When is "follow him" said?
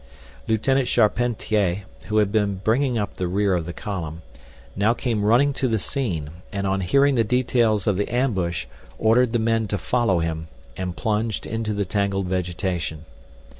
9.77-10.47